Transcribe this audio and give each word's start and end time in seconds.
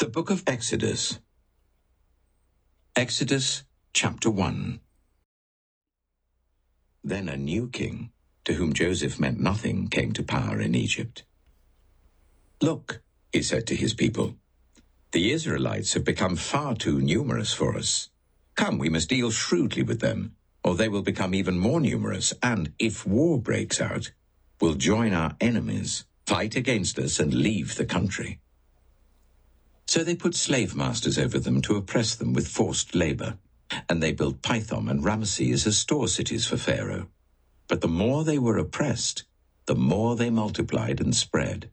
The 0.00 0.08
Book 0.08 0.30
of 0.30 0.44
Exodus. 0.46 1.20
Exodus 2.96 3.64
chapter 3.92 4.30
1. 4.30 4.80
Then 7.04 7.28
a 7.28 7.36
new 7.36 7.68
king, 7.68 8.10
to 8.46 8.54
whom 8.54 8.72
Joseph 8.72 9.20
meant 9.20 9.38
nothing, 9.40 9.88
came 9.88 10.12
to 10.14 10.22
power 10.22 10.58
in 10.58 10.74
Egypt. 10.74 11.24
Look, 12.62 13.02
he 13.30 13.42
said 13.42 13.66
to 13.66 13.76
his 13.76 13.92
people, 13.92 14.36
the 15.12 15.32
Israelites 15.32 15.92
have 15.92 16.04
become 16.04 16.36
far 16.36 16.74
too 16.74 16.98
numerous 17.02 17.52
for 17.52 17.76
us. 17.76 18.08
Come, 18.56 18.78
we 18.78 18.88
must 18.88 19.10
deal 19.10 19.30
shrewdly 19.30 19.82
with 19.82 20.00
them, 20.00 20.34
or 20.64 20.76
they 20.76 20.88
will 20.88 21.02
become 21.02 21.34
even 21.34 21.58
more 21.58 21.80
numerous, 21.80 22.32
and 22.42 22.72
if 22.78 23.06
war 23.06 23.38
breaks 23.38 23.82
out, 23.82 24.12
will 24.62 24.76
join 24.76 25.12
our 25.12 25.36
enemies, 25.42 26.06
fight 26.26 26.56
against 26.56 26.98
us, 26.98 27.20
and 27.20 27.34
leave 27.34 27.76
the 27.76 27.84
country. 27.84 28.40
So 29.90 30.04
they 30.04 30.14
put 30.14 30.36
slave 30.36 30.76
masters 30.76 31.18
over 31.18 31.40
them 31.40 31.60
to 31.62 31.74
oppress 31.74 32.14
them 32.14 32.32
with 32.32 32.46
forced 32.46 32.94
labor, 32.94 33.38
and 33.88 34.00
they 34.00 34.12
built 34.12 34.40
Pithom 34.40 34.88
and 34.88 35.02
Ramesses 35.02 35.66
as 35.66 35.78
store 35.78 36.06
cities 36.06 36.46
for 36.46 36.56
Pharaoh. 36.56 37.08
But 37.66 37.80
the 37.80 37.88
more 37.88 38.22
they 38.22 38.38
were 38.38 38.56
oppressed, 38.56 39.24
the 39.66 39.74
more 39.74 40.14
they 40.14 40.30
multiplied 40.30 41.00
and 41.00 41.12
spread. 41.12 41.70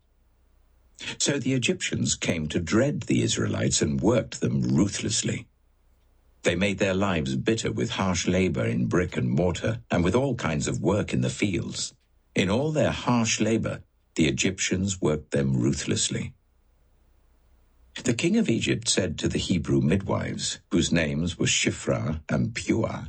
So 1.19 1.37
the 1.37 1.53
Egyptians 1.53 2.15
came 2.15 2.47
to 2.47 2.59
dread 2.59 3.01
the 3.01 3.21
Israelites 3.21 3.83
and 3.83 4.01
worked 4.01 4.41
them 4.41 4.63
ruthlessly. 4.63 5.45
They 6.41 6.55
made 6.55 6.79
their 6.79 6.95
lives 6.95 7.35
bitter 7.35 7.71
with 7.71 7.91
harsh 7.91 8.27
labor 8.27 8.65
in 8.65 8.87
brick 8.87 9.15
and 9.15 9.29
mortar 9.29 9.81
and 9.91 10.03
with 10.03 10.15
all 10.15 10.33
kinds 10.33 10.67
of 10.67 10.81
work 10.81 11.13
in 11.13 11.21
the 11.21 11.29
fields. 11.29 11.93
In 12.33 12.49
all 12.49 12.71
their 12.71 12.89
harsh 12.89 13.39
labor, 13.39 13.83
the 14.15 14.27
Egyptians 14.27 14.99
worked 14.99 15.29
them 15.29 15.53
ruthlessly. 15.55 16.33
The 18.03 18.13
king 18.13 18.37
of 18.37 18.47
Egypt 18.47 18.87
said 18.87 19.17
to 19.19 19.27
the 19.27 19.39
Hebrew 19.39 19.81
midwives, 19.81 20.59
whose 20.71 20.91
names 20.91 21.37
were 21.37 21.47
Shiphrah 21.47 22.21
and 22.29 22.53
Puah, 22.53 23.07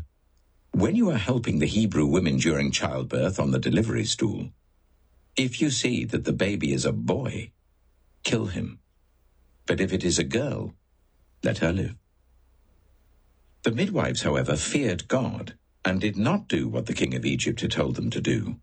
When 0.72 0.97
you 0.97 1.10
are 1.10 1.19
helping 1.19 1.59
the 1.59 1.66
Hebrew 1.66 2.06
women 2.06 2.38
during 2.38 2.72
childbirth 2.72 3.38
on 3.38 3.50
the 3.50 3.59
delivery 3.59 4.04
stool, 4.04 4.50
if 5.37 5.60
you 5.60 5.71
see 5.71 6.04
that 6.06 6.25
the 6.25 6.32
baby 6.32 6.72
is 6.72 6.87
a 6.87 6.93
boy, 6.93 7.53
kill 8.25 8.47
him. 8.47 8.81
But 9.66 9.81
if 9.81 9.93
it 9.93 10.04
is 10.04 10.19
a 10.19 10.25
girl, 10.25 10.75
let 11.43 11.59
her 11.59 11.72
live. 11.72 11.97
The 13.65 13.72
midwives, 13.72 14.22
however, 14.22 14.56
feared 14.56 15.06
God 15.06 15.54
and 15.84 16.00
did 16.00 16.16
not 16.16 16.48
do 16.48 16.66
what 16.66 16.86
the 16.86 16.95
king 16.95 17.15
of 17.15 17.27
Egypt 17.27 17.60
had 17.60 17.72
told 17.72 17.97
them 17.97 18.10
to 18.10 18.21
do. 18.21 18.57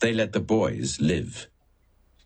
They 0.00 0.12
let 0.12 0.32
the 0.32 0.40
boys 0.40 1.00
live. 1.00 1.48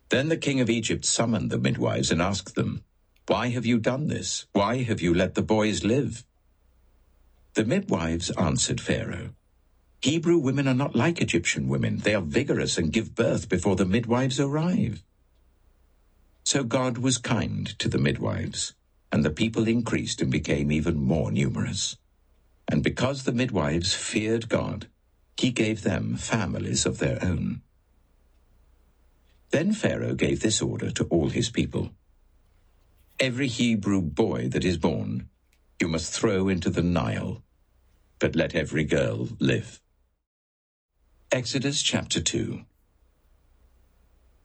Then 0.09 0.27
the 0.27 0.37
king 0.37 0.59
of 0.59 0.69
Egypt 0.69 1.05
summoned 1.05 1.49
the 1.49 1.57
midwives 1.57 2.11
and 2.11 2.21
asked 2.21 2.55
them, 2.55 2.83
why 3.31 3.47
have 3.47 3.65
you 3.65 3.79
done 3.79 4.07
this? 4.07 4.45
Why 4.51 4.83
have 4.83 4.99
you 4.99 5.13
let 5.13 5.35
the 5.35 5.41
boys 5.41 5.85
live? 5.85 6.25
The 7.53 7.63
midwives 7.63 8.29
answered 8.31 8.81
Pharaoh, 8.81 9.29
Hebrew 10.01 10.37
women 10.37 10.67
are 10.67 10.73
not 10.73 10.97
like 10.97 11.21
Egyptian 11.21 11.69
women. 11.69 11.99
They 11.99 12.13
are 12.13 12.21
vigorous 12.21 12.77
and 12.77 12.91
give 12.91 13.15
birth 13.15 13.47
before 13.47 13.77
the 13.77 13.85
midwives 13.85 14.37
arrive. 14.37 15.01
So 16.43 16.65
God 16.65 16.97
was 16.97 17.17
kind 17.17 17.67
to 17.79 17.87
the 17.87 17.97
midwives, 17.97 18.73
and 19.13 19.23
the 19.23 19.29
people 19.29 19.65
increased 19.65 20.21
and 20.21 20.29
became 20.29 20.69
even 20.69 20.97
more 20.97 21.31
numerous. 21.31 21.95
And 22.67 22.83
because 22.83 23.23
the 23.23 23.31
midwives 23.31 23.93
feared 23.93 24.49
God, 24.49 24.87
he 25.37 25.51
gave 25.51 25.83
them 25.83 26.17
families 26.17 26.85
of 26.85 26.97
their 26.97 27.17
own. 27.23 27.61
Then 29.51 29.71
Pharaoh 29.71 30.15
gave 30.15 30.41
this 30.41 30.61
order 30.61 30.91
to 30.91 31.05
all 31.05 31.29
his 31.29 31.49
people. 31.49 31.91
Every 33.21 33.49
Hebrew 33.49 34.01
boy 34.01 34.47
that 34.49 34.65
is 34.65 34.79
born 34.79 35.29
you 35.79 35.87
must 35.87 36.11
throw 36.11 36.47
into 36.47 36.71
the 36.71 36.81
Nile, 36.81 37.43
but 38.17 38.35
let 38.35 38.55
every 38.55 38.83
girl 38.83 39.29
live. 39.37 39.79
Exodus 41.31 41.83
chapter 41.83 42.19
2 42.19 42.61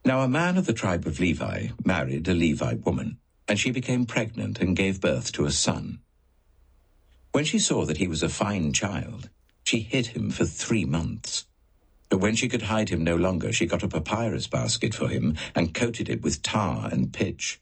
Now 0.04 0.20
a 0.20 0.28
man 0.28 0.58
of 0.58 0.66
the 0.66 0.74
tribe 0.74 1.06
of 1.06 1.18
Levi 1.18 1.68
married 1.86 2.28
a 2.28 2.34
Levite 2.34 2.84
woman, 2.84 3.16
and 3.48 3.58
she 3.58 3.70
became 3.70 4.04
pregnant 4.04 4.60
and 4.60 4.76
gave 4.76 5.00
birth 5.00 5.32
to 5.32 5.46
a 5.46 5.50
son. 5.50 6.00
When 7.32 7.46
she 7.46 7.58
saw 7.58 7.86
that 7.86 7.96
he 7.96 8.06
was 8.06 8.22
a 8.22 8.28
fine 8.28 8.74
child, 8.74 9.30
she 9.64 9.80
hid 9.80 10.08
him 10.08 10.30
for 10.30 10.44
three 10.44 10.84
months. 10.84 11.46
But 12.10 12.18
when 12.18 12.36
she 12.36 12.46
could 12.46 12.68
hide 12.68 12.90
him 12.90 13.02
no 13.02 13.16
longer, 13.16 13.54
she 13.54 13.64
got 13.64 13.82
a 13.82 13.88
papyrus 13.88 14.46
basket 14.46 14.94
for 14.94 15.08
him 15.08 15.34
and 15.54 15.72
coated 15.72 16.10
it 16.10 16.20
with 16.20 16.42
tar 16.42 16.90
and 16.92 17.10
pitch. 17.10 17.58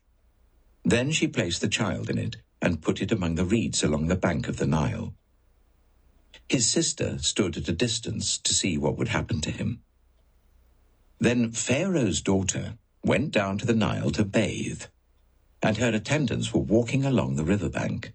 Then 0.85 1.13
she 1.13 1.29
placed 1.29 1.61
the 1.61 1.69
child 1.69 2.11
in 2.11 2.19
it 2.19 2.37
and 2.61 2.83
put 2.83 3.01
it 3.01 3.11
among 3.11 3.37
the 3.37 3.45
reeds 3.45 3.83
along 3.83 4.09
the 4.09 4.17
bank 4.17 4.49
of 4.49 4.59
the 4.59 4.67
Nile. 4.67 5.15
His 6.49 6.67
sister 6.67 7.19
stood 7.19 7.57
at 7.57 7.69
a 7.69 7.73
distance 7.73 8.37
to 8.39 8.53
see 8.53 8.77
what 8.77 8.99
would 8.99 9.09
happen 9.09 9.41
to 9.43 9.51
him. 9.51 9.81
Then 11.19 11.53
Pharaoh's 11.53 12.21
daughter 12.21 12.75
went 13.03 13.31
down 13.31 13.57
to 13.59 13.67
the 13.67 13.75
Nile 13.75 14.11
to 14.11 14.25
bathe, 14.25 14.83
and 15.63 15.79
her 15.79 15.91
attendants 15.95 16.53
were 16.53 16.61
walking 16.61 17.05
along 17.05 17.37
the 17.37 17.45
river 17.45 17.71
bank. 17.71 18.13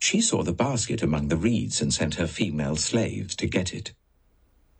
She 0.00 0.20
saw 0.20 0.42
the 0.42 0.52
basket 0.52 1.02
among 1.02 1.28
the 1.28 1.36
reeds 1.36 1.80
and 1.80 1.94
sent 1.94 2.16
her 2.16 2.26
female 2.26 2.76
slaves 2.76 3.36
to 3.36 3.46
get 3.46 3.72
it. 3.72 3.92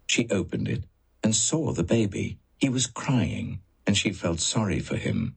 She 0.09 0.29
opened 0.29 0.69
it 0.69 0.85
and 1.23 1.35
saw 1.35 1.73
the 1.73 1.85
baby. 1.85 2.39
He 2.59 2.69
was 2.69 2.87
crying, 2.87 3.61
and 3.87 3.97
she 3.97 4.13
felt 4.13 4.41
sorry 4.41 4.81
for 4.81 4.97
him. 4.97 5.37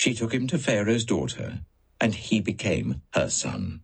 she 0.00 0.14
took 0.14 0.32
him 0.32 0.46
to 0.46 0.56
Pharaoh's 0.56 1.04
daughter, 1.04 1.60
and 2.00 2.14
he 2.14 2.40
became 2.40 3.02
her 3.12 3.28
son. 3.28 3.82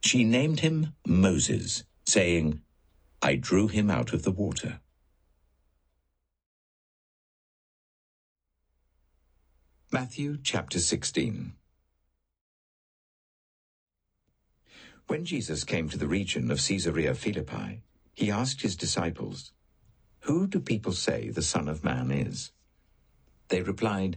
She 0.00 0.24
named 0.24 0.60
him 0.60 0.94
Moses, 1.06 1.84
saying, 2.06 2.62
I 3.20 3.34
drew 3.34 3.68
him 3.68 3.90
out 3.90 4.14
of 4.14 4.22
the 4.22 4.30
water. 4.30 4.80
Matthew 9.92 10.38
chapter 10.42 10.78
16 10.78 11.52
When 15.06 15.26
Jesus 15.26 15.64
came 15.64 15.90
to 15.90 15.98
the 15.98 16.08
region 16.08 16.50
of 16.50 16.66
Caesarea 16.66 17.14
Philippi, 17.14 17.82
he 18.14 18.30
asked 18.30 18.62
his 18.62 18.74
disciples, 18.74 19.52
Who 20.20 20.46
do 20.46 20.60
people 20.60 20.92
say 20.92 21.28
the 21.28 21.42
Son 21.42 21.68
of 21.68 21.84
Man 21.84 22.10
is? 22.10 22.52
They 23.48 23.60
replied, 23.60 24.16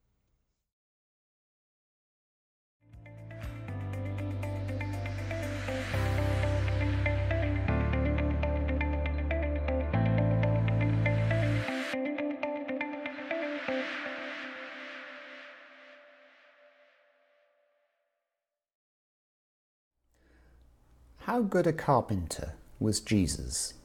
How 21.31 21.43
good 21.43 21.65
a 21.65 21.71
carpenter 21.71 22.55
was 22.77 22.99
Jesus? 22.99 23.75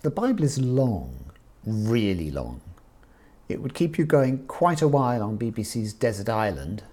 The 0.00 0.08
Bible 0.08 0.44
is 0.44 0.58
long, 0.58 1.30
really 1.66 2.30
long. 2.30 2.62
It 3.46 3.60
would 3.60 3.74
keep 3.74 3.98
you 3.98 4.06
going 4.06 4.46
quite 4.46 4.80
a 4.80 4.88
while 4.88 5.22
on 5.22 5.36
BBC's 5.36 5.92
Desert 5.92 6.30
Island, 6.30 6.84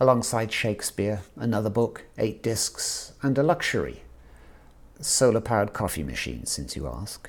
alongside 0.00 0.50
Shakespeare, 0.50 1.24
another 1.36 1.68
book, 1.68 2.04
eight 2.16 2.42
discs, 2.42 3.12
and 3.20 3.36
a 3.36 3.42
luxury 3.42 4.02
solar 4.98 5.42
powered 5.42 5.74
coffee 5.74 6.04
machine, 6.04 6.46
since 6.46 6.74
you 6.74 6.88
ask. 6.88 7.28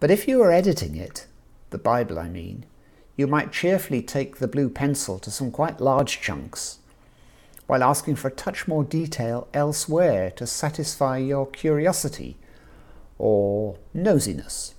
But 0.00 0.10
if 0.10 0.26
you 0.26 0.38
were 0.38 0.50
editing 0.50 0.96
it, 0.96 1.28
the 1.70 1.78
Bible 1.78 2.18
I 2.18 2.28
mean, 2.28 2.66
you 3.16 3.28
might 3.28 3.52
cheerfully 3.52 4.02
take 4.02 4.38
the 4.38 4.48
blue 4.48 4.68
pencil 4.68 5.20
to 5.20 5.30
some 5.30 5.52
quite 5.52 5.80
large 5.80 6.20
chunks, 6.20 6.80
while 7.68 7.84
asking 7.84 8.16
for 8.16 8.28
a 8.28 8.32
touch 8.32 8.66
more 8.66 8.82
detail 8.82 9.46
elsewhere 9.52 10.30
to 10.30 10.46
satisfy 10.46 11.18
your 11.18 11.46
curiosity 11.46 12.38
or 13.18 13.76
nosiness. 13.94 14.72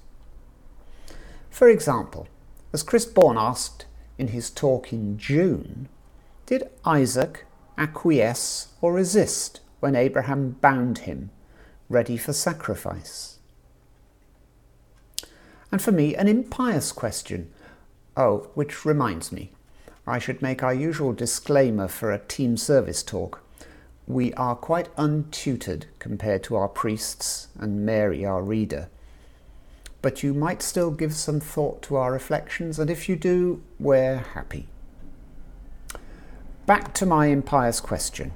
For 1.51 1.69
example, 1.69 2.27
as 2.73 2.81
Chris 2.81 3.05
Bourne 3.05 3.37
asked 3.37 3.85
in 4.17 4.29
his 4.29 4.49
talk 4.49 4.91
in 4.91 5.19
June, 5.19 5.87
did 6.47 6.67
Isaac 6.83 7.45
acquiesce 7.77 8.69
or 8.81 8.91
resist 8.91 9.59
when 9.81 9.95
Abraham 9.95 10.57
bound 10.59 10.99
him, 10.99 11.29
ready 11.89 12.17
for 12.17 12.33
sacrifice? 12.33 13.37
And 15.71 15.79
for 15.79 15.91
me, 15.91 16.15
an 16.15 16.27
impious 16.27 16.91
question. 16.91 17.51
Oh, 18.17 18.49
which 18.55 18.83
reminds 18.83 19.31
me, 19.31 19.51
I 20.09 20.19
should 20.19 20.41
make 20.41 20.63
our 20.63 20.73
usual 20.73 21.13
disclaimer 21.13 21.87
for 21.87 22.11
a 22.11 22.19
team 22.19 22.57
service 22.57 23.03
talk 23.03 23.43
we 24.09 24.33
are 24.33 24.55
quite 24.55 24.93
untutored 24.95 25.85
compared 25.99 26.41
to 26.43 26.55
our 26.55 26.67
priests 26.67 27.47
and 27.59 27.85
Mary, 27.85 28.25
our 28.25 28.41
reader. 28.41 28.89
But 30.01 30.23
you 30.23 30.33
might 30.33 30.63
still 30.63 30.89
give 30.89 31.13
some 31.13 31.39
thought 31.39 31.83
to 31.83 31.95
our 31.95 32.11
reflections, 32.11 32.79
and 32.79 32.89
if 32.89 33.07
you 33.07 33.15
do, 33.15 33.61
we're 33.79 34.17
happy. 34.17 34.67
Back 36.65 36.95
to 36.95 37.05
my 37.05 37.27
impious 37.27 37.79
question 37.79 38.31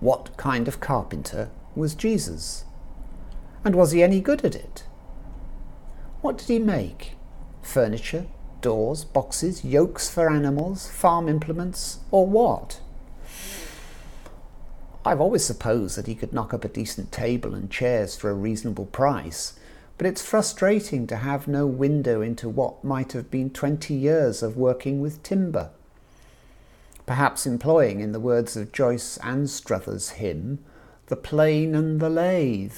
What 0.00 0.36
kind 0.36 0.66
of 0.66 0.80
carpenter 0.80 1.50
was 1.76 1.94
Jesus? 1.94 2.64
And 3.64 3.76
was 3.76 3.92
he 3.92 4.02
any 4.02 4.20
good 4.20 4.44
at 4.44 4.56
it? 4.56 4.86
What 6.20 6.36
did 6.36 6.48
he 6.48 6.58
make? 6.58 7.12
Furniture, 7.62 8.26
doors, 8.62 9.04
boxes, 9.04 9.64
yokes 9.64 10.08
for 10.08 10.30
animals, 10.30 10.90
farm 10.90 11.28
implements, 11.28 11.98
or 12.10 12.26
what? 12.26 12.80
I've 15.04 15.20
always 15.20 15.44
supposed 15.44 15.98
that 15.98 16.06
he 16.06 16.14
could 16.14 16.32
knock 16.32 16.54
up 16.54 16.64
a 16.64 16.68
decent 16.68 17.10
table 17.12 17.54
and 17.54 17.70
chairs 17.70 18.16
for 18.16 18.30
a 18.30 18.34
reasonable 18.34 18.86
price, 18.86 19.54
but 19.98 20.06
it's 20.06 20.24
frustrating 20.24 21.06
to 21.08 21.16
have 21.16 21.48
no 21.48 21.66
window 21.66 22.22
into 22.22 22.48
what 22.48 22.84
might 22.84 23.12
have 23.12 23.30
been 23.30 23.50
20 23.50 23.92
years 23.92 24.42
of 24.42 24.56
working 24.56 25.00
with 25.00 25.22
timber. 25.22 25.70
Perhaps 27.04 27.46
employing, 27.46 28.00
in 28.00 28.12
the 28.12 28.20
words 28.20 28.56
of 28.56 28.72
Joyce 28.72 29.18
Anstruther's 29.22 30.10
hymn, 30.10 30.60
the 31.06 31.16
plane 31.16 31.74
and 31.74 31.98
the 31.98 32.08
lathe, 32.08 32.76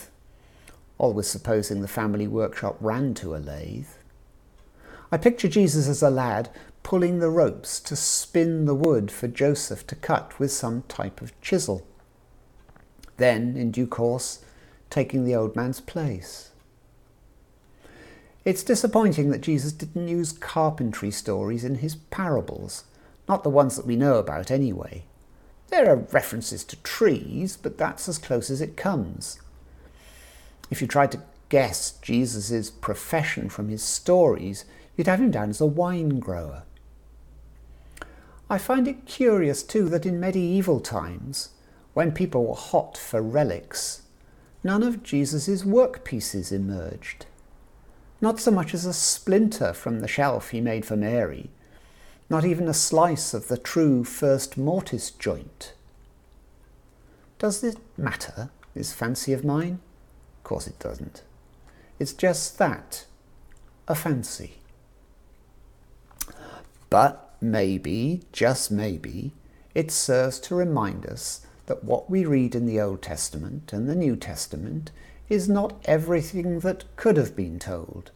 always 0.97 1.27
supposing 1.27 1.83
the 1.83 1.89
family 1.89 2.27
workshop 2.27 2.77
ran 2.81 3.13
to 3.15 3.35
a 3.35 3.39
lathe. 3.39 3.87
I 5.15 5.17
picture 5.17 5.47
Jesus 5.47 5.87
as 5.87 6.03
a 6.03 6.11
lad 6.11 6.49
pulling 6.83 7.21
the 7.21 7.31
ropes 7.31 7.79
to 7.83 7.95
spin 7.95 8.65
the 8.65 8.75
wood 8.75 9.13
for 9.13 9.29
Joseph 9.29 9.87
to 9.87 9.95
cut 9.95 10.37
with 10.41 10.51
some 10.51 10.83
type 10.89 11.23
of 11.23 11.41
chisel 11.41 11.87
then, 13.17 13.57
in 13.57 13.71
due 13.71 13.87
course, 13.87 14.45
taking 14.91 15.25
the 15.25 15.37
old 15.37 15.55
man's 15.55 15.81
place. 15.81 16.51
It's 18.45 18.65
disappointing 18.65 19.31
that 19.31 19.41
Jesus 19.43 19.71
didn't 19.71 20.09
use 20.09 20.33
carpentry 20.33 21.13
stories 21.13 21.63
in 21.63 21.77
his 21.77 21.95
parables, 21.95 22.83
not 23.29 23.45
the 23.45 23.51
ones 23.51 23.77
that 23.77 23.87
we 23.87 23.95
know 23.95 24.17
about 24.17 24.51
anyway. 24.51 25.05
There 25.69 25.89
are 25.89 26.09
references 26.11 26.65
to 26.65 26.83
trees, 26.83 27.57
but 27.57 27.79
that's 27.79 28.09
as 28.09 28.19
close 28.19 28.51
as 28.51 28.61
it 28.61 28.77
comes. 28.77 29.41
If 30.73 30.83
you 30.83 30.89
tried 30.89 31.13
to 31.13 31.23
guess 31.51 31.93
Jesus' 32.03 32.69
profession 32.69 33.49
from 33.49 33.69
his 33.69 33.85
stories, 33.85 34.65
you'd 34.97 35.07
have 35.07 35.21
him 35.21 35.31
down 35.31 35.51
as 35.51 35.61
a 35.61 35.67
wine 35.67 36.21
grower. 36.21 36.65
I 38.49 38.59
find 38.59 38.87
it 38.87 39.07
curious, 39.07 39.63
too, 39.63 39.89
that 39.89 40.07
in 40.07 40.21
medieval 40.21 40.81
times, 40.81 41.51
when 41.95 42.13
people 42.13 42.47
were 42.47 42.55
hot 42.55 42.97
for 42.97 43.23
relics, 43.23 44.03
none 44.63 44.83
of 44.83 45.03
Jesus' 45.03 45.63
workpieces 45.63 46.53
emerged. 46.53 47.27
Not 48.21 48.41
so 48.41 48.51
much 48.51 48.75
as 48.75 48.85
a 48.85 48.93
splinter 48.93 49.73
from 49.73 50.01
the 50.01 50.09
shelf 50.09 50.51
he 50.51 50.61
made 50.61 50.85
for 50.85 50.97
Mary, 50.97 51.51
not 52.31 52.45
even 52.45 52.69
a 52.69 52.75
slice 52.75 53.35
of 53.35 53.49
the 53.49 53.59
true 53.59 54.05
first 54.05 54.57
mortise 54.57 55.11
joint. 55.11 55.75
Does 57.39 57.63
it 57.63 57.77
matter, 57.97 58.51
this 58.75 58.93
fancy 58.93 59.33
of 59.33 59.45
mine? 59.45 59.81
Of 60.39 60.45
course 60.45 60.67
it 60.67 60.79
doesn't. 60.79 61.23
It's 61.99 62.13
just 62.13 62.59
that, 62.59 63.07
a 63.87 63.95
fancy. 63.95 64.55
But 66.95 67.35
maybe, 67.41 68.23
just 68.31 68.71
maybe, 68.71 69.33
it 69.75 69.91
serves 69.91 70.39
to 70.39 70.55
remind 70.55 71.07
us 71.07 71.45
that 71.67 71.83
what 71.83 72.09
we 72.09 72.25
read 72.25 72.55
in 72.55 72.67
the 72.67 72.81
Old 72.81 73.03
Testament 73.03 73.73
and 73.73 73.89
the 73.89 73.97
New 73.97 74.15
Testament 74.15 74.93
is 75.29 75.49
not 75.49 75.75
everything 75.87 76.61
that 76.61 76.85
could 76.95 77.17
have 77.17 77.35
been 77.35 77.59
told, 77.59 78.13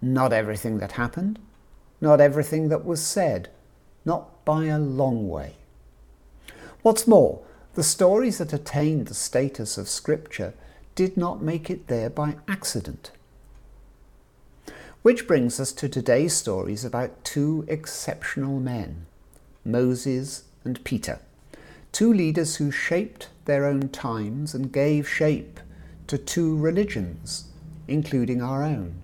not 0.00 0.32
everything 0.32 0.78
that 0.78 0.92
happened, 0.92 1.40
not 2.00 2.20
everything 2.20 2.68
that 2.68 2.84
was 2.84 3.02
said, 3.02 3.48
not 4.04 4.44
by 4.44 4.66
a 4.66 4.78
long 4.78 5.28
way. 5.28 5.54
What's 6.82 7.08
more, 7.08 7.42
the 7.74 7.82
stories 7.82 8.38
that 8.38 8.52
attained 8.52 9.08
the 9.08 9.14
status 9.14 9.76
of 9.76 9.88
Scripture 9.88 10.54
did 10.94 11.16
not 11.16 11.42
make 11.42 11.68
it 11.68 11.88
there 11.88 12.10
by 12.10 12.36
accident. 12.46 13.10
Which 15.02 15.26
brings 15.26 15.58
us 15.58 15.72
to 15.72 15.88
today's 15.88 16.32
stories 16.32 16.84
about 16.84 17.24
two 17.24 17.64
exceptional 17.66 18.60
men, 18.60 19.06
Moses 19.64 20.44
and 20.64 20.82
Peter 20.84 21.18
two 21.92 22.12
leaders 22.12 22.56
who 22.56 22.70
shaped 22.70 23.28
their 23.44 23.66
own 23.66 23.88
times 23.90 24.54
and 24.54 24.72
gave 24.72 25.08
shape 25.08 25.60
to 26.06 26.16
two 26.16 26.56
religions, 26.56 27.48
including 27.86 28.40
our 28.42 28.62
own. 28.62 28.94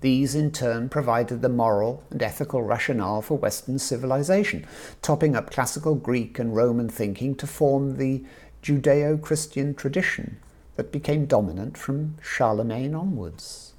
These, 0.00 0.34
in 0.34 0.52
turn, 0.52 0.88
provided 0.88 1.42
the 1.42 1.48
moral 1.48 2.02
and 2.10 2.22
ethical 2.22 2.62
rationale 2.62 3.20
for 3.20 3.36
Western 3.36 3.78
civilization, 3.78 4.66
topping 5.02 5.36
up 5.36 5.50
classical 5.50 5.94
Greek 5.94 6.38
and 6.38 6.54
Roman 6.54 6.88
thinking 6.88 7.34
to 7.34 7.46
form 7.46 7.96
the 7.96 8.24
Judeo 8.62 9.20
Christian 9.20 9.74
tradition 9.74 10.38
that 10.76 10.92
became 10.92 11.26
dominant 11.26 11.76
from 11.76 12.14
Charlemagne 12.22 12.94
onwards. 12.94 13.74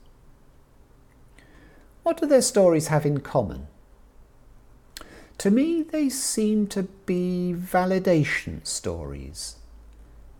What 2.10 2.18
do 2.18 2.25
their 2.25 2.42
stories 2.42 2.88
have 2.88 3.06
in 3.06 3.20
common? 3.20 3.68
To 5.38 5.51
me, 5.51 5.84
they 5.84 6.10
seem 6.10 6.66
to 6.70 6.84
be 7.06 7.54
validation 7.56 8.66
stories, 8.66 9.58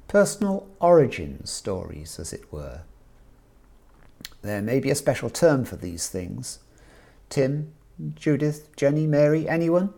personal 0.07 0.67
origin 0.79 1.45
stories, 1.45 2.17
as 2.17 2.33
it 2.33 2.51
were. 2.51 2.81
There 4.41 4.63
may 4.63 4.79
be 4.79 4.89
a 4.89 4.95
special 4.95 5.29
term 5.29 5.63
for 5.63 5.75
these 5.75 6.09
things. 6.09 6.57
Tim, 7.29 7.71
Judith, 8.15 8.75
Jenny, 8.75 9.05
Mary, 9.05 9.47
anyone? 9.47 9.93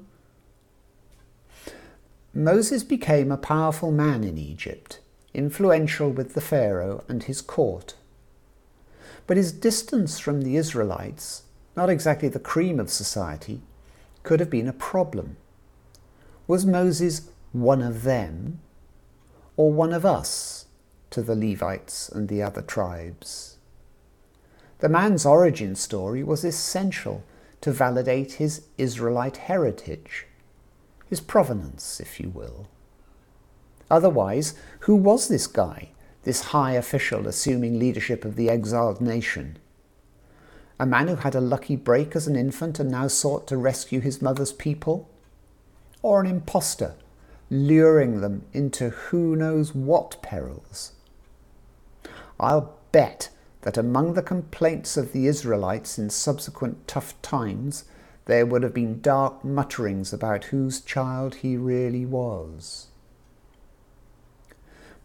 Moses 2.34 2.84
became 2.84 3.32
a 3.32 3.38
powerful 3.38 3.94
man 3.94 4.26
in 4.26 4.38
Egypt, 4.38 5.00
influential 5.34 6.10
with 6.10 6.34
the 6.34 6.42
Pharaoh 6.42 7.06
and 7.08 7.24
his 7.24 7.40
court. 7.40 7.96
But 9.26 9.38
his 9.38 9.54
distance 9.54 10.20
from 10.20 10.42
the 10.42 10.58
Israelites, 10.58 11.44
not 11.76 11.90
exactly 11.90 12.28
the 12.28 12.40
cream 12.40 12.80
of 12.80 12.90
society, 12.90 13.62
could 14.24 14.40
have 14.40 14.50
been 14.50 14.68
a 14.68 14.74
problem. 14.74 15.38
Was 16.48 16.66
Moses 16.66 17.30
one 17.52 17.82
of 17.82 18.04
them 18.04 18.60
or 19.58 19.72
one 19.72 19.94
of 19.94 20.06
us 20.06 20.66
to 21.12 21.22
the 21.22 21.36
Levites 21.36 22.10
and 22.10 22.28
the 22.28 22.42
other 22.42 22.62
tribes? 22.62 23.58
The 24.80 24.90
man's 24.90 25.26
origin 25.26 25.76
story 25.76 26.24
was 26.24 26.44
essential 26.44 27.24
to 27.62 27.72
validate 27.72 28.34
his 28.34 28.64
Israelite 28.78 29.38
heritage, 29.38 30.26
his 31.08 31.22
provenance, 31.22 32.00
if 32.00 32.20
you 32.20 32.30
will. 32.30 32.68
Otherwise, 33.90 34.56
who 34.82 34.96
was 34.96 35.28
this 35.28 35.48
guy, 35.48 35.90
this 36.24 36.46
high 36.46 36.74
official 36.74 37.28
assuming 37.28 37.78
leadership 37.78 38.26
of 38.26 38.36
the 38.36 38.50
exiled 38.50 39.02
nation? 39.02 39.58
A 40.82 40.86
man 40.88 41.10
who 41.10 41.18
had 41.18 41.36
a 41.36 41.42
lucky 41.42 41.76
break 41.76 42.16
as 42.16 42.26
an 42.26 42.36
infant 42.36 42.80
and 42.80 42.90
now 42.90 43.08
sought 43.08 43.46
to 43.48 43.56
rescue 43.56 44.00
his 44.00 44.20
mother's 44.20 44.52
people? 44.52 45.08
Or 46.02 46.20
an 46.20 46.26
impostor, 46.26 46.96
luring 47.52 48.22
them 48.22 48.46
into 48.52 48.90
who 48.90 49.36
knows 49.36 49.76
what 49.76 50.24
perils. 50.24 50.94
I'll 52.40 52.80
bet 52.92 53.30
that 53.62 53.78
among 53.78 54.16
the 54.16 54.24
complaints 54.24 54.98
of 54.98 55.14
the 55.14 55.28
Israelites 55.28 56.00
in 56.00 56.10
subsequent 56.10 56.88
tough 56.88 57.14
times, 57.22 57.86
there 58.26 58.48
would 58.48 58.64
have 58.64 58.74
been 58.74 59.02
dark 59.02 59.46
mutterings 59.46 60.12
about 60.12 60.46
whose 60.46 60.82
child 60.82 61.36
he 61.36 61.58
really 61.58 62.08
was. 62.08 62.88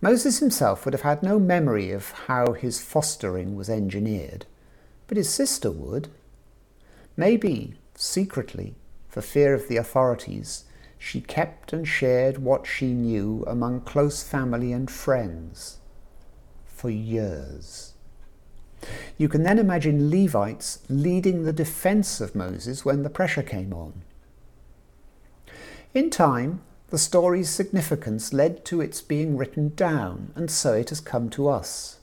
Moses 0.00 0.38
himself 0.38 0.86
would 0.86 0.94
have 0.94 1.02
had 1.02 1.22
no 1.22 1.38
memory 1.38 1.90
of 1.90 2.12
how 2.12 2.54
his 2.54 2.80
fostering 2.80 3.54
was 3.54 3.68
engineered, 3.68 4.46
but 5.06 5.16
his 5.16 5.28
sister 5.28 5.70
would. 5.70 6.08
Maybe, 7.16 7.74
secretly, 7.94 8.74
for 9.08 9.22
fear 9.22 9.54
of 9.54 9.68
the 9.68 9.76
authorities, 9.76 10.64
she 10.98 11.20
kept 11.20 11.72
and 11.72 11.86
shared 11.86 12.38
what 12.38 12.66
she 12.66 12.92
knew 12.92 13.44
among 13.46 13.82
close 13.82 14.22
family 14.22 14.72
and 14.72 14.90
friends 14.90 15.78
for 16.64 16.90
years. 16.90 17.94
You 19.16 19.28
can 19.28 19.42
then 19.42 19.58
imagine 19.58 20.10
Levites 20.10 20.80
leading 20.88 21.44
the 21.44 21.52
defense 21.52 22.20
of 22.20 22.34
Moses 22.34 22.84
when 22.84 23.02
the 23.02 23.10
pressure 23.10 23.42
came 23.42 23.72
on. 23.72 24.02
In 25.94 26.10
time, 26.10 26.62
the 26.88 26.98
story's 26.98 27.48
significance 27.48 28.32
led 28.32 28.64
to 28.66 28.80
its 28.80 29.00
being 29.00 29.36
written 29.36 29.70
down, 29.74 30.32
and 30.36 30.50
so 30.50 30.74
it 30.74 30.90
has 30.90 31.00
come 31.00 31.30
to 31.30 31.48
us. 31.48 31.95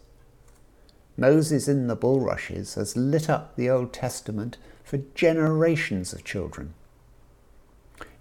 Moses 1.16 1.68
in 1.68 1.88
the 1.88 1.96
bulrushes 1.96 2.76
has 2.76 2.98
lit 2.98 3.30
up 3.30 3.56
the 3.56 3.70
Old 3.70 3.94
Testament 3.94 4.58
for 4.84 4.98
generations 5.14 6.14
of 6.14 6.24
children. 6.24 6.74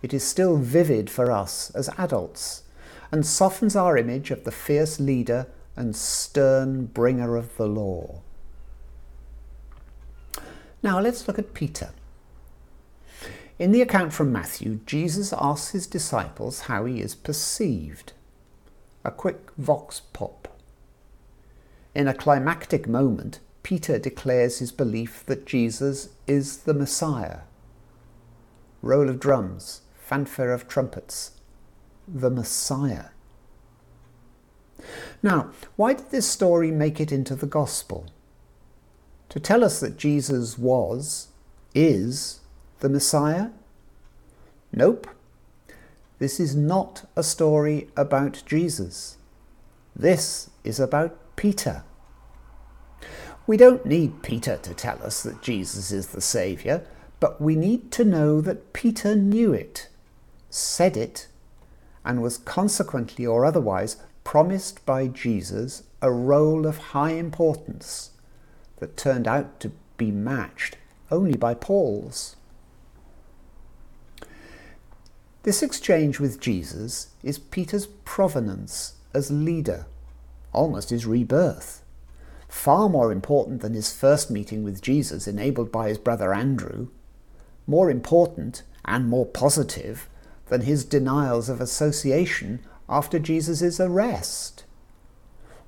It 0.03 0.13
is 0.13 0.25
still 0.25 0.57
vivid 0.57 1.09
for 1.09 1.31
us 1.31 1.71
as 1.71 1.89
adults 1.97 2.65
and 3.11 3.27
softens 3.27 3.77
our 3.77 3.97
image 3.97 4.31
of 4.31 4.45
the 4.45 4.51
fierce 4.51 4.99
leader 4.99 5.47
and 5.77 5.97
stern 5.97 6.87
bringer 6.87 7.37
of 7.37 7.57
the 7.57 7.67
law. 7.67 8.21
Now 10.83 11.01
let's 11.01 11.29
look 11.29 11.39
at 11.39 11.55
Peter. 11.55 11.91
In 13.59 13.71
the 13.71 13.83
account 13.83 14.13
from 14.13 14.33
Matthew, 14.33 14.81
Jesus 14.87 15.33
asks 15.33 15.71
his 15.71 15.87
disciples 15.87 16.63
how 16.63 16.85
he 16.85 17.01
is 17.01 17.15
perceived. 17.15 18.13
A 19.05 19.11
quick 19.11 19.51
vox 19.57 20.01
pop. 20.13 20.42
In 21.95 22.09
a 22.09 22.15
climactic 22.15 22.89
moment, 22.89 23.41
Peter 23.63 23.99
declares 23.99 24.59
his 24.59 24.73
belief 24.73 25.25
that 25.27 25.47
Jesus 25.47 26.09
is 26.27 26.59
the 26.59 26.75
Messiah. 26.75 27.41
Roll 28.81 29.09
of 29.09 29.21
drums, 29.21 29.83
fanfare 29.95 30.53
of 30.53 30.67
trumpets. 30.67 31.33
The 32.09 32.31
Messiah. 32.31 33.07
Now, 35.23 35.51
why 35.77 35.93
did 35.95 36.11
this 36.11 36.29
story 36.29 36.71
make 36.71 37.01
it 37.01 37.13
into 37.13 37.37
the 37.37 37.47
Gospel? 37.47 38.09
to 39.33 39.41
tell 39.41 39.65
us 39.65 39.81
that 39.81 39.97
Jesus 39.97 40.59
was, 40.59 41.29
is, 41.75 42.41
the 42.81 42.91
Messiah? 42.91 43.49
Nope. 44.71 45.07
This 46.19 46.39
is 46.39 46.55
not 46.55 47.09
a 47.17 47.23
story 47.23 47.89
about 47.97 48.43
Jesus. 48.45 49.17
This 49.97 50.51
is 50.65 50.79
about 50.79 51.17
Peter. 51.37 51.85
We 53.47 53.57
don't 53.57 53.85
need 53.85 54.23
Peter 54.23 54.57
to 54.57 54.75
tell 54.75 55.03
us 55.03 55.23
that 55.23 55.43
Jesus 55.43 55.91
is 55.91 56.09
the 56.09 56.21
Saviour, 56.21 56.83
but 57.21 57.41
we 57.41 57.57
need 57.57 57.91
to 57.93 58.05
know 58.05 58.41
that 58.41 58.73
Peter 58.73 59.17
knew 59.17 59.53
it, 59.53 59.89
said 60.51 60.97
it, 60.97 61.29
and 62.05 62.23
was 62.23 62.39
consequently 62.39 63.27
or 63.27 63.45
otherwise 63.45 63.97
promised 64.25 64.85
by 64.87 65.09
Jesus 65.09 65.83
a 66.01 66.11
role 66.11 66.67
of 66.67 66.79
high 66.79 67.13
importance 67.13 68.11
that 68.79 68.97
turned 68.97 69.29
out 69.29 69.61
to 69.61 69.73
be 69.97 70.11
matched 70.11 70.77
only 71.11 71.37
by 71.37 71.55
Paul's. 71.55 72.37
This 75.45 75.63
exchange 75.63 76.21
with 76.21 76.41
Jesus 76.41 77.09
is 77.23 77.39
Peter's 77.39 77.87
provenance 77.87 78.95
as 79.13 79.31
leader, 79.31 79.87
almost 80.53 80.91
his 80.91 81.07
rebirth. 81.07 81.83
Far 82.49 82.89
more 82.89 83.11
important 83.11 83.63
than 83.63 83.75
his 83.75 83.93
first 83.93 84.31
meeting 84.31 84.63
with 84.63 84.83
Jesus, 84.83 85.27
enabled 85.27 85.73
by 85.73 85.89
his 85.89 85.99
brother 85.99 86.35
Andrew, 86.35 86.89
more 87.67 87.91
important 87.91 88.63
and 88.85 89.09
more 89.09 89.27
positive 89.27 90.09
than 90.49 90.63
his 90.63 90.85
denials 90.85 91.49
of 91.49 91.61
association 91.61 92.61
after 92.89 93.19
Jesus' 93.19 93.81
arrest 93.81 94.65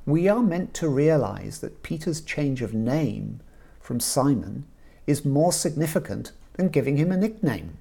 we 0.07 0.29
are 0.29 0.43
meant 0.43 0.75
to 0.75 0.89
realize 0.89 1.61
that 1.61 1.83
Peter's 1.83 2.21
change 2.21 2.61
of 2.61 2.75
name 2.75 3.41
from 3.81 4.01
Simon 4.01 4.67
is 5.07 5.25
more 5.25 5.53
significant 5.53 6.33
than 6.55 6.69
giving 6.69 6.97
him 6.97 7.11
a 7.11 7.17
nickname. 7.17 7.79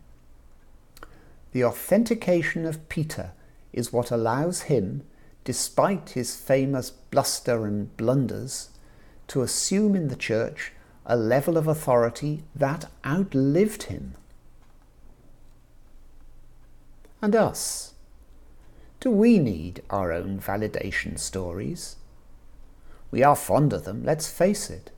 The 1.52 1.64
authentication 1.64 2.66
of 2.66 2.88
Peter 2.90 3.32
is 3.74 3.94
what 3.94 4.10
allows 4.10 4.64
him, 4.64 5.04
despite 5.44 6.12
his 6.12 6.36
famous 6.36 6.90
bluster 6.90 7.66
and 7.66 7.96
blunders, 7.98 8.70
to 9.28 9.42
assume 9.42 9.96
in 9.96 10.08
the 10.08 10.16
church 10.16 10.72
a 11.06 11.18
level 11.18 11.58
of 11.58 11.68
authority 11.68 12.44
that 12.56 12.90
outlived 13.06 13.84
him. 13.84 14.16
And 17.22 17.36
us? 17.36 17.94
Do 19.00 19.12
we 19.12 19.38
need 19.38 19.82
our 19.90 20.14
own 20.14 20.40
validation 20.40 21.20
stories? 21.20 21.98
We 23.12 23.22
are 23.22 23.36
fond 23.36 23.74
of 23.74 23.84
them, 23.84 24.04
let's 24.04 24.32
face 24.32 24.70
it. 24.70 24.92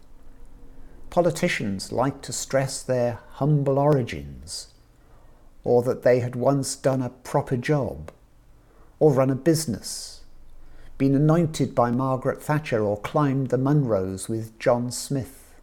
Politicians 1.09 1.91
like 1.91 2.21
to 2.21 2.33
stress 2.33 2.83
their 2.83 3.19
humble 3.33 3.79
origins, 3.79 4.67
or 5.63 5.81
that 5.83 6.03
they 6.03 6.19
had 6.19 6.35
once 6.35 6.75
done 6.75 7.01
a 7.01 7.09
proper 7.09 7.57
job, 7.57 8.11
or 8.99 9.11
run 9.11 9.29
a 9.29 9.35
business, 9.35 10.21
been 10.97 11.15
anointed 11.15 11.75
by 11.75 11.91
Margaret 11.91 12.41
Thatcher, 12.41 12.83
or 12.83 12.97
climbed 12.97 13.49
the 13.49 13.57
Munros 13.57 14.29
with 14.29 14.57
John 14.59 14.91
Smith. 14.91 15.55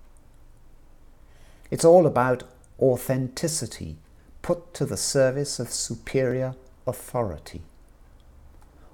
It's 1.70 1.84
all 1.84 2.06
about 2.06 2.44
authenticity 2.78 3.96
put 4.42 4.74
to 4.74 4.84
the 4.84 4.96
service 4.96 5.58
of 5.58 5.70
superior 5.72 6.54
authority. 6.86 7.62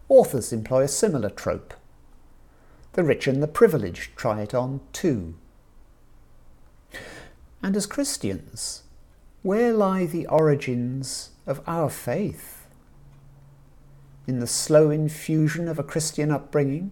Authors 0.09 0.53
employ 0.53 0.85
a 0.85 0.89
similar 0.89 1.31
trope 1.31 1.75
the 2.99 3.05
rich 3.05 3.29
and 3.29 3.41
the 3.41 3.47
privileged 3.47 4.17
try 4.17 4.41
it 4.41 4.53
on 4.53 4.81
too. 4.93 5.35
And 7.63 7.77
as 7.77 7.87
Christians, 7.87 8.83
where 9.43 9.73
lie 9.73 10.05
the 10.05 10.27
origins 10.27 11.31
of 11.47 11.61
our 11.65 11.91
faith? 11.91 12.58
In 14.29 14.41
the 14.41 14.47
slow 14.47 14.91
infusion 14.91 15.69
of 15.69 15.79
a 15.79 15.83
Christian 15.83 16.31
upbringing? 16.31 16.91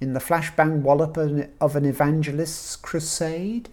In 0.00 0.14
the 0.14 0.18
flashbang 0.18 0.80
wallop 0.80 1.18
of 1.18 1.76
an 1.76 1.84
evangelist's 1.84 2.74
crusade? 2.74 3.68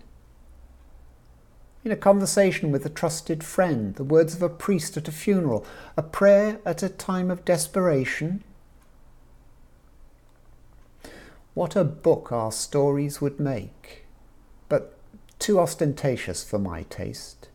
In 1.85 1.93
a 1.93 1.95
conversation 1.95 2.69
with 2.69 2.85
a 2.85 2.89
trusted 2.89 3.45
friend, 3.45 3.95
the 3.95 4.03
words 4.03 4.35
of 4.35 4.41
a 4.41 4.49
priest 4.49 4.97
at 4.97 5.07
a 5.07 5.11
funeral, 5.13 5.65
a 5.95 6.03
prayer 6.03 6.59
at 6.65 6.83
a 6.83 6.89
time 6.89 7.31
of 7.31 7.45
desperation? 7.45 8.43
What 11.53 11.77
a 11.77 11.85
book 11.85 12.29
our 12.29 12.51
stories 12.51 13.21
would 13.21 13.39
make, 13.39 14.05
but 14.67 14.97
too 15.39 15.61
ostentatious 15.61 16.43
for 16.43 16.59
my 16.59 16.83
taste. 16.89 17.47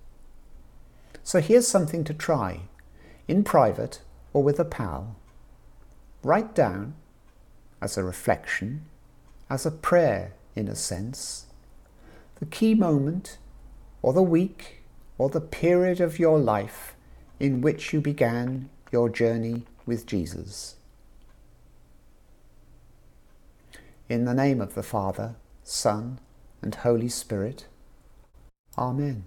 So 1.23 1.43
here's 1.43 1.69
something 1.69 2.05
to 2.05 2.15
try, 2.15 2.63
in 3.29 3.45
private 3.45 4.01
or 4.33 4.43
with 4.43 4.59
a 4.61 4.65
pal. 4.65 5.17
Write 6.23 6.55
down, 6.55 6.95
as 7.81 7.97
a 7.97 8.05
reflection, 8.05 8.85
as 9.49 9.65
a 9.65 9.71
prayer 9.71 10.35
in 10.55 10.69
a 10.69 10.77
sense, 10.77 11.47
the 12.39 12.47
key 12.47 12.75
moment, 12.75 13.39
or 14.03 14.13
the 14.13 14.23
week, 14.23 14.83
or 15.19 15.29
the 15.29 15.41
period 15.41 16.01
of 16.01 16.19
your 16.19 16.39
life 16.39 16.95
in 17.39 17.61
which 17.61 17.93
you 17.93 18.01
began 18.01 18.69
your 18.93 19.09
journey 19.09 19.65
with 19.87 20.07
Jesus. 20.07 20.77
In 24.09 24.25
the 24.25 24.35
name 24.35 24.61
of 24.61 24.75
the 24.75 24.83
Father, 24.83 25.37
Son, 25.63 26.19
and 26.63 26.75
Holy 26.75 27.09
Spirit. 27.09 27.67
Amen. 28.77 29.25